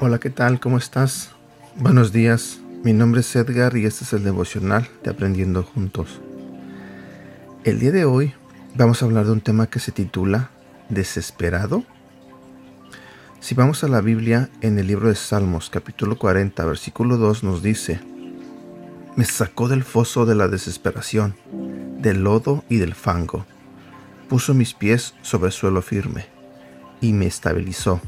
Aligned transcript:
Hola, 0.00 0.18
¿qué 0.18 0.30
tal? 0.30 0.60
¿Cómo 0.60 0.78
estás? 0.78 1.30
Buenos 1.76 2.12
días. 2.12 2.60
Mi 2.82 2.92
nombre 2.92 3.20
es 3.20 3.36
Edgar 3.36 3.76
y 3.76 3.86
este 3.86 4.04
es 4.04 4.12
el 4.12 4.24
devocional 4.24 4.88
de 5.04 5.10
Aprendiendo 5.10 5.62
Juntos. 5.62 6.20
El 7.64 7.78
día 7.78 7.92
de 7.92 8.04
hoy 8.04 8.34
vamos 8.74 9.02
a 9.02 9.04
hablar 9.04 9.26
de 9.26 9.32
un 9.32 9.40
tema 9.40 9.68
que 9.68 9.78
se 9.78 9.92
titula 9.92 10.50
¿Desesperado? 10.88 11.84
Si 13.42 13.56
vamos 13.56 13.82
a 13.82 13.88
la 13.88 14.00
Biblia, 14.00 14.50
en 14.60 14.78
el 14.78 14.86
libro 14.86 15.08
de 15.08 15.16
Salmos, 15.16 15.68
capítulo 15.68 16.16
40, 16.16 16.64
versículo 16.64 17.16
2, 17.16 17.42
nos 17.42 17.60
dice, 17.60 17.98
Me 19.16 19.24
sacó 19.24 19.66
del 19.66 19.82
foso 19.82 20.26
de 20.26 20.36
la 20.36 20.46
desesperación, 20.46 21.34
del 21.98 22.22
lodo 22.22 22.62
y 22.68 22.76
del 22.76 22.94
fango. 22.94 23.44
Puso 24.28 24.54
mis 24.54 24.74
pies 24.74 25.14
sobre 25.22 25.50
suelo 25.50 25.82
firme 25.82 26.26
y 27.00 27.14
me 27.14 27.26
estabilizó. 27.26 28.00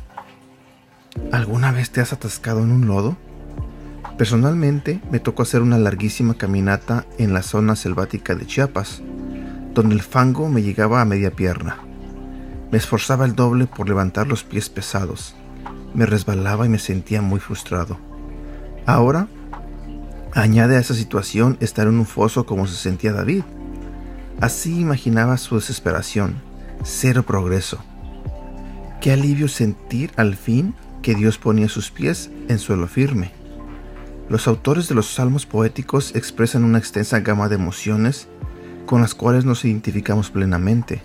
¿Alguna 1.33 1.73
vez 1.73 1.91
te 1.91 2.01
has 2.01 2.13
atascado 2.13 2.61
en 2.61 2.71
un 2.71 2.87
lodo? 2.87 3.17
Personalmente 4.17 5.01
me 5.11 5.19
tocó 5.19 5.43
hacer 5.43 5.63
una 5.63 5.79
larguísima 5.79 6.35
caminata 6.35 7.07
en 7.19 7.35
la 7.35 7.43
zona 7.43 7.75
selvática 7.75 8.37
de 8.37 8.47
Chiapas, 8.47 9.03
donde 9.75 9.97
el 9.97 10.03
fango 10.03 10.49
me 10.49 10.63
llegaba 10.63 11.01
a 11.01 11.05
media 11.05 11.33
pierna. 11.33 11.79
Me 12.71 12.79
esforzaba 12.79 13.25
el 13.25 13.35
doble 13.35 13.67
por 13.67 13.89
levantar 13.89 14.27
los 14.27 14.43
pies 14.43 14.69
pesados. 14.69 15.35
Me 15.95 16.07
resbalaba 16.07 16.67
y 16.67 16.69
me 16.69 16.79
sentía 16.79 17.23
muy 17.23 17.41
frustrado. 17.41 17.99
Ahora, 18.87 19.29
añade 20.33 20.77
a 20.77 20.81
esa 20.81 20.95
situación 20.95 21.57
estar 21.61 21.87
en 21.87 21.99
un 21.99 22.07
foso 22.07 22.47
como 22.47 22.67
se 22.67 22.75
sentía 22.75 23.13
David. 23.13 23.45
Así 24.41 24.81
imaginaba 24.81 25.37
su 25.37 25.55
desesperación, 25.55 26.43
cero 26.83 27.23
progreso. 27.23 27.79
Qué 29.01 29.13
alivio 29.13 29.49
sentir 29.49 30.11
al 30.17 30.35
fin 30.35 30.75
que 31.03 31.15
Dios 31.15 31.39
ponía 31.39 31.69
sus 31.69 31.91
pies 31.91 32.31
en 32.49 32.59
suelo 32.59 32.89
firme. 32.89 33.31
Los 34.29 34.49
autores 34.49 34.89
de 34.89 34.95
los 34.95 35.15
salmos 35.15 35.47
poéticos 35.47 36.17
expresan 36.17 36.65
una 36.65 36.79
extensa 36.79 37.21
gama 37.21 37.49
de 37.49 37.57
emociones 37.57 38.27
con 38.87 39.03
las 39.03 39.15
cuales 39.15 39.45
nos 39.45 39.65
identificamos 39.65 40.31
plenamente 40.31 41.03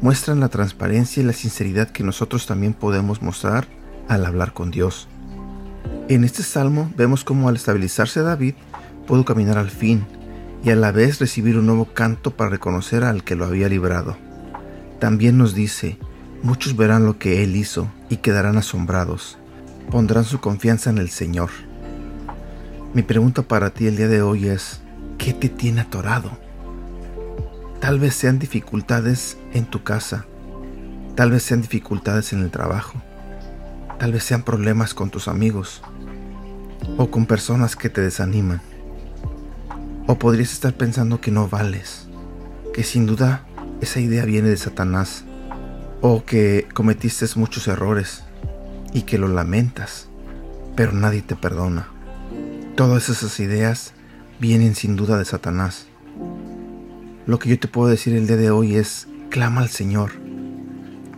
muestran 0.00 0.40
la 0.40 0.48
transparencia 0.48 1.22
y 1.22 1.26
la 1.26 1.32
sinceridad 1.32 1.90
que 1.90 2.04
nosotros 2.04 2.46
también 2.46 2.74
podemos 2.74 3.22
mostrar 3.22 3.66
al 4.08 4.24
hablar 4.24 4.52
con 4.52 4.70
Dios. 4.70 5.08
En 6.08 6.24
este 6.24 6.42
salmo 6.42 6.90
vemos 6.96 7.24
cómo 7.24 7.48
al 7.48 7.56
estabilizarse 7.56 8.22
David 8.22 8.54
pudo 9.06 9.24
caminar 9.24 9.58
al 9.58 9.70
fin 9.70 10.06
y 10.64 10.70
a 10.70 10.76
la 10.76 10.92
vez 10.92 11.18
recibir 11.18 11.58
un 11.58 11.66
nuevo 11.66 11.86
canto 11.86 12.30
para 12.30 12.50
reconocer 12.50 13.04
al 13.04 13.24
que 13.24 13.36
lo 13.36 13.44
había 13.44 13.68
librado. 13.68 14.16
También 14.98 15.38
nos 15.38 15.54
dice, 15.54 15.98
muchos 16.42 16.76
verán 16.76 17.04
lo 17.04 17.18
que 17.18 17.42
él 17.42 17.56
hizo 17.56 17.88
y 18.08 18.18
quedarán 18.18 18.56
asombrados, 18.56 19.38
pondrán 19.90 20.24
su 20.24 20.40
confianza 20.40 20.90
en 20.90 20.98
el 20.98 21.10
Señor. 21.10 21.50
Mi 22.94 23.02
pregunta 23.02 23.42
para 23.42 23.70
ti 23.70 23.86
el 23.86 23.96
día 23.96 24.08
de 24.08 24.22
hoy 24.22 24.48
es, 24.48 24.80
¿qué 25.18 25.32
te 25.32 25.48
tiene 25.48 25.82
atorado? 25.82 26.47
Tal 27.80 28.00
vez 28.00 28.14
sean 28.14 28.38
dificultades 28.38 29.38
en 29.52 29.64
tu 29.64 29.82
casa, 29.82 30.26
tal 31.14 31.30
vez 31.30 31.44
sean 31.44 31.62
dificultades 31.62 32.32
en 32.32 32.42
el 32.42 32.50
trabajo, 32.50 33.00
tal 33.98 34.12
vez 34.12 34.24
sean 34.24 34.42
problemas 34.42 34.94
con 34.94 35.10
tus 35.10 35.28
amigos 35.28 35.82
o 36.96 37.10
con 37.10 37.26
personas 37.26 37.76
que 37.76 37.88
te 37.88 38.00
desaniman. 38.00 38.60
O 40.06 40.18
podrías 40.18 40.52
estar 40.52 40.74
pensando 40.74 41.20
que 41.20 41.30
no 41.30 41.48
vales, 41.48 42.08
que 42.74 42.82
sin 42.82 43.06
duda 43.06 43.44
esa 43.80 44.00
idea 44.00 44.24
viene 44.24 44.48
de 44.48 44.56
Satanás, 44.56 45.24
o 46.00 46.24
que 46.24 46.66
cometiste 46.74 47.26
muchos 47.36 47.68
errores 47.68 48.24
y 48.92 49.02
que 49.02 49.18
lo 49.18 49.28
lamentas, 49.28 50.08
pero 50.76 50.92
nadie 50.92 51.22
te 51.22 51.36
perdona. 51.36 51.88
Todas 52.76 53.08
esas 53.08 53.38
ideas 53.40 53.92
vienen 54.38 54.74
sin 54.74 54.96
duda 54.96 55.18
de 55.18 55.24
Satanás. 55.24 55.86
Lo 57.28 57.38
que 57.38 57.50
yo 57.50 57.58
te 57.58 57.68
puedo 57.68 57.90
decir 57.90 58.16
el 58.16 58.26
día 58.26 58.38
de 58.38 58.50
hoy 58.50 58.76
es, 58.76 59.06
clama 59.28 59.60
al 59.60 59.68
Señor 59.68 60.12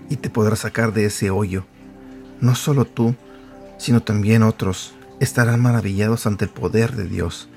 y 0.08 0.16
te 0.16 0.28
podrá 0.28 0.56
sacar 0.56 0.92
de 0.92 1.04
ese 1.04 1.30
hoyo. 1.30 1.66
No 2.40 2.56
solo 2.56 2.84
tú, 2.84 3.14
sino 3.78 4.02
también 4.02 4.42
otros 4.42 4.92
estarán 5.20 5.60
maravillados 5.60 6.26
ante 6.26 6.46
el 6.46 6.50
poder 6.50 6.96
de 6.96 7.04
Dios. 7.04 7.48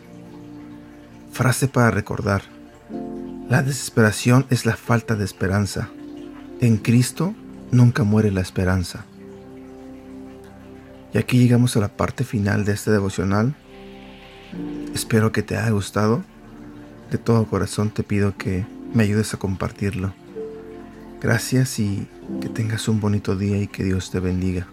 Frase 1.32 1.68
para 1.68 1.90
recordar. 1.90 2.44
La 3.50 3.64
desesperación 3.64 4.46
es 4.52 4.68
la 4.68 4.76
falta 4.76 5.16
de 5.16 5.26
esperanza. 5.26 5.90
En 6.62 6.78
Cristo 6.78 7.34
nunca 7.72 8.04
muere 8.04 8.30
la 8.30 8.42
esperanza. 8.42 9.04
Y 11.12 11.18
aquí 11.18 11.40
llegamos 11.40 11.76
a 11.76 11.80
la 11.80 11.88
parte 11.88 12.24
final 12.24 12.66
de 12.66 12.74
este 12.74 12.92
devocional. 12.92 13.56
Espero 14.94 15.32
que 15.32 15.42
te 15.42 15.58
haya 15.58 15.72
gustado 15.72 16.24
de 17.14 17.20
todo 17.20 17.46
corazón 17.46 17.92
te 17.92 18.02
pido 18.02 18.36
que 18.36 18.66
me 18.92 19.04
ayudes 19.04 19.36
a 19.36 19.38
compartirlo. 19.38 20.14
Gracias 21.22 21.80
y 21.80 22.08
que 22.42 22.50
tengas 22.50 22.88
un 22.88 23.00
bonito 23.00 23.36
día 23.36 23.58
y 23.62 23.68
que 23.68 23.84
Dios 23.84 24.10
te 24.10 24.20
bendiga. 24.20 24.68